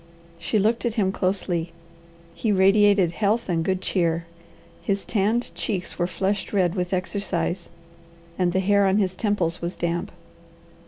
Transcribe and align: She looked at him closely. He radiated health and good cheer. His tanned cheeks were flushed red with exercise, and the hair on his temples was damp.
She 0.39 0.57
looked 0.57 0.83
at 0.83 0.95
him 0.95 1.11
closely. 1.11 1.73
He 2.33 2.51
radiated 2.51 3.11
health 3.11 3.47
and 3.47 3.63
good 3.63 3.81
cheer. 3.83 4.25
His 4.81 5.05
tanned 5.05 5.53
cheeks 5.53 5.99
were 5.99 6.07
flushed 6.07 6.51
red 6.53 6.73
with 6.73 6.91
exercise, 6.91 7.69
and 8.35 8.51
the 8.51 8.61
hair 8.61 8.87
on 8.87 8.97
his 8.97 9.13
temples 9.13 9.61
was 9.61 9.75
damp. 9.75 10.11